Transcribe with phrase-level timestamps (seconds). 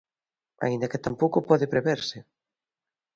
[0.65, 2.17] Aínda que tampouco pode preverse.